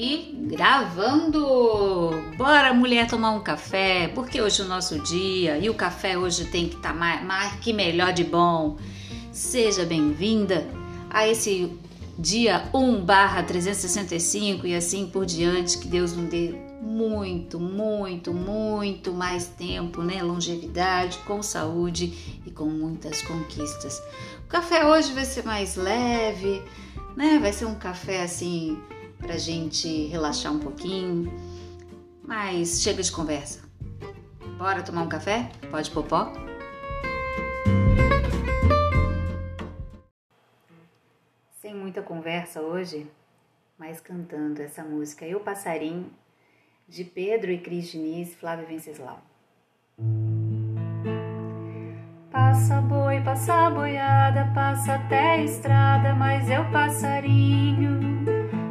[0.00, 2.10] E gravando!
[2.36, 6.44] Bora, mulher, tomar um café, porque hoje é o nosso dia e o café hoje
[6.44, 8.76] tem que estar tá mais, mais que melhor de bom.
[9.32, 10.64] Seja bem-vinda
[11.10, 11.76] a esse
[12.18, 16.52] dia 1 barra 365 e assim por diante, que Deus nos dê
[16.82, 20.22] muito, muito, muito mais tempo, né?
[20.22, 24.02] Longevidade, com saúde e com muitas conquistas.
[24.44, 26.62] O café hoje vai ser mais leve,
[27.16, 27.38] né?
[27.38, 28.76] Vai ser um café assim
[29.18, 31.32] pra gente relaxar um pouquinho.
[32.26, 33.60] Mas chega de conversa.
[34.58, 35.50] Bora tomar um café?
[35.70, 36.47] Pode popó?
[41.98, 43.06] Muita conversa hoje,
[43.76, 46.10] mas cantando essa música Eu Passarinho,
[46.86, 49.20] de Pedro e Cris Diniz, Flávio Venceslau.
[52.30, 57.98] Passa boi, passa boiada, passa até a estrada, mas eu passarinho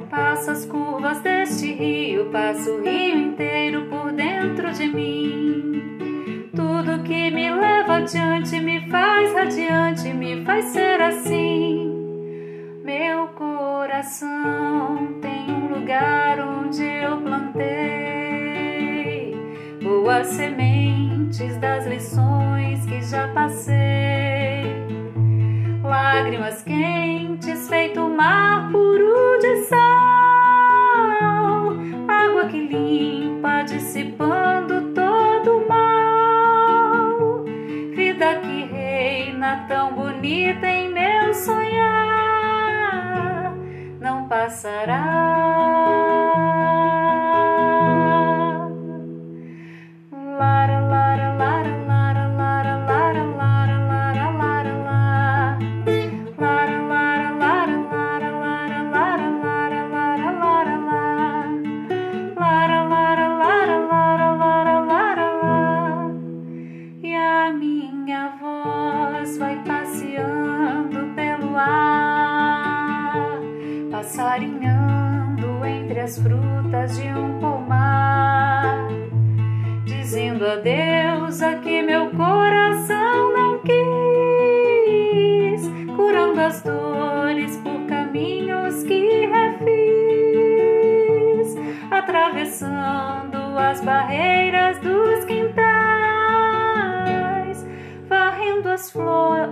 [0.10, 6.50] Passa as curvas deste rio, passa o rio inteiro por dentro de mim.
[6.56, 11.67] Tudo que me leva adiante me faz radiante, me faz ser assim.
[13.98, 17.66] Coração tem um lugar onde eu plantei
[19.82, 24.72] boas sementes das lições que já passei.
[25.84, 29.78] Lágrimas quentes, feito mar puro de sal
[32.52, 37.44] que limpa, dissipando todo o mal.
[37.96, 40.77] Vida que reina tão bonita
[44.48, 45.27] passará.
[76.08, 78.88] As frutas de um pomar,
[79.84, 83.78] dizendo adeus a que meu coração não quis,
[85.98, 89.58] curando as dores por caminhos que refiz,
[91.92, 94.97] atravessando as barreiras dos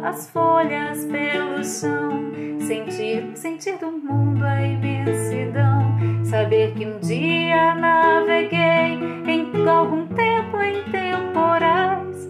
[0.04, 2.32] as folhas pelo chão,
[2.66, 5.76] sentir, sentir do mundo a imensidão
[6.36, 12.28] Saber que um dia naveguei em algum tempo em temporais,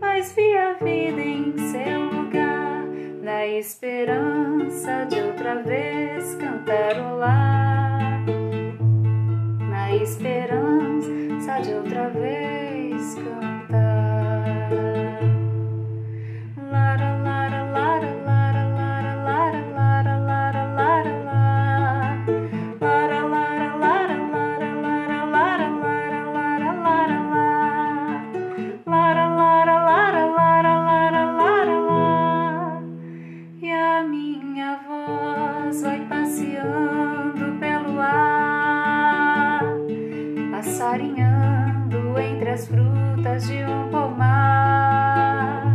[0.00, 2.84] mas vi a vida em seu lugar,
[3.22, 7.55] na esperança de outra vez cantarolar.
[33.76, 39.62] a minha voz vai passeando pelo ar,
[40.50, 45.66] passarinhando entre as frutas de um pomar,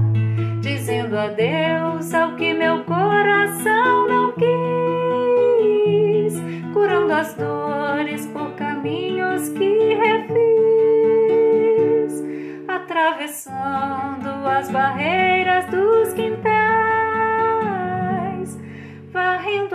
[0.61, 4.41] dizendo adeus ao que meu coração não quis,
[6.73, 10.41] curando as dores por caminhos que refiz,
[12.67, 16.30] atravessando as barreiras dos que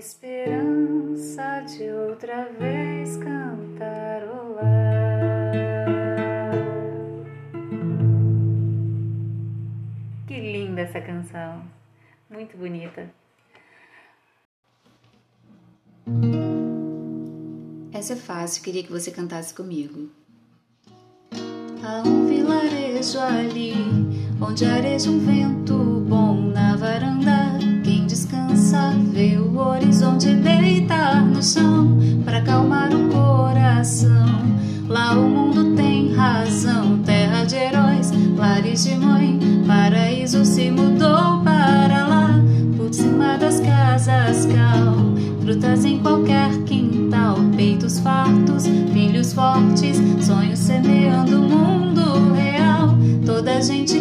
[0.00, 4.64] esperança de outra vez cantarolar.
[10.26, 11.62] Que linda essa canção,
[12.30, 13.10] muito bonita.
[17.92, 20.08] Essa é fácil, queria que você cantasse comigo.
[21.84, 23.74] Há um vilarejo ali,
[24.40, 27.39] onde areja um vento bom na varanda
[29.12, 34.26] Vê o horizonte deitar no chão para acalmar o coração.
[34.88, 42.06] Lá o mundo tem razão, terra de heróis, lares de mãe, paraíso se mudou para
[42.06, 42.40] lá.
[42.76, 44.96] Por cima das casas cal,
[45.40, 52.96] frutas em qualquer quintal, peitos fartos, filhos fortes, sonhos semeando o mundo real.
[53.26, 53.99] Toda gente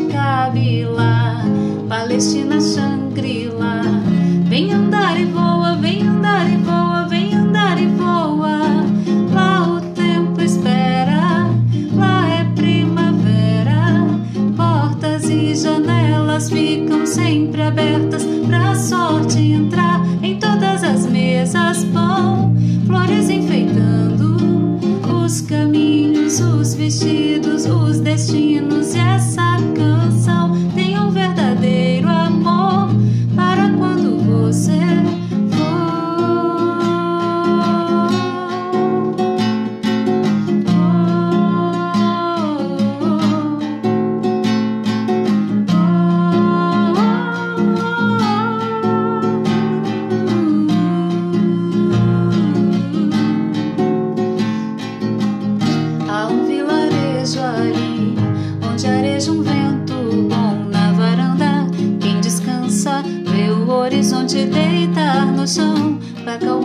[17.50, 21.84] sempre abertas pra sorte entrar em todas as mesas.
[21.86, 22.56] Pão,
[22.86, 24.38] flores enfeitando
[25.24, 29.19] os caminhos, os vestidos, os destinos e essa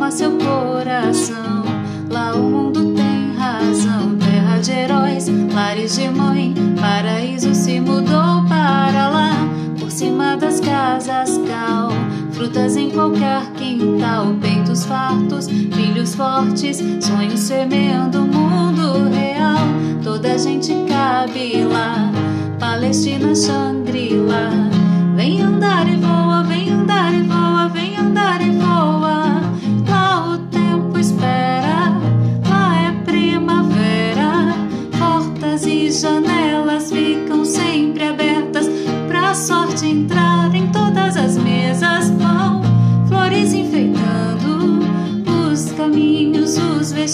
[0.05, 1.65] pra acalmar seu coração.
[2.11, 9.09] Lá o mundo tem razão, terra de heróis, lares de mãe, paraíso se mudou para
[9.09, 9.31] lá.
[9.79, 11.91] Por cima das casas cal,
[12.33, 19.59] frutas em qualquer quintal, peitos fartos, filhos fortes, sonhos semeando o mundo real.
[20.03, 22.11] Toda gente cabe lá,
[22.59, 24.44] Palestina, Shangri-La.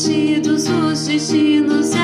[0.01, 1.95] Vestidos, os destinos.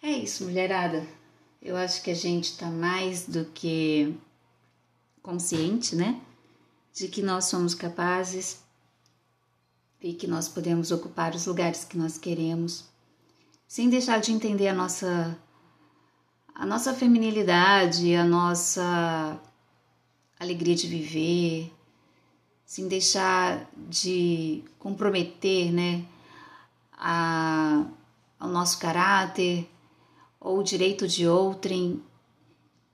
[0.00, 1.04] É isso, mulherada.
[1.60, 4.16] Eu acho que a gente tá mais do que
[5.20, 6.20] consciente, né?
[6.92, 8.62] De que nós somos capazes
[10.00, 12.84] e que nós podemos ocupar os lugares que nós queremos,
[13.66, 15.36] sem deixar de entender a nossa
[16.54, 19.40] a nossa feminilidade, a nossa
[20.38, 21.72] alegria de viver,
[22.64, 26.04] sem deixar de comprometer, né,
[26.92, 27.84] a,
[28.40, 29.68] ao nosso caráter
[30.40, 32.02] ou o direito de outrem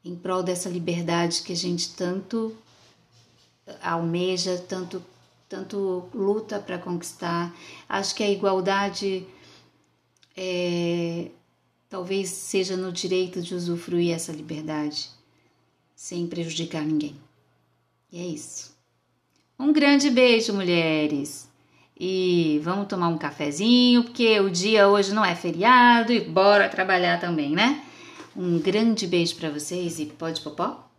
[0.05, 2.57] em prol dessa liberdade que a gente tanto
[3.83, 5.03] almeja, tanto
[5.49, 7.55] tanto luta para conquistar.
[7.89, 9.27] Acho que a igualdade
[10.37, 11.31] é,
[11.89, 15.11] talvez seja no direito de usufruir essa liberdade
[15.95, 17.17] sem prejudicar ninguém.
[18.11, 18.75] E é isso.
[19.59, 21.49] Um grande beijo, mulheres!
[21.99, 27.21] E vamos tomar um cafezinho, porque o dia hoje não é feriado e bora trabalhar
[27.21, 27.83] também, né?
[28.37, 30.91] Um grande beijo para vocês e pode popó?